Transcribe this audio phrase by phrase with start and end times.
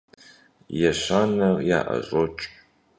[0.89, 2.43] Ещанэр яӀэщӀокӀ.